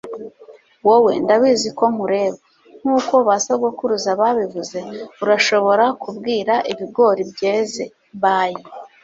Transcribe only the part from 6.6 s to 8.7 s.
ibigori byeze by